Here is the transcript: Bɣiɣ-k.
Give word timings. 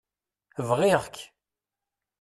Bɣiɣ-k. 0.67 1.15